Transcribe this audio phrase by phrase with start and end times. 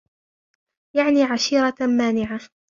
[0.95, 2.39] يَعْنِي عَشِيرَةً مَانِعَةً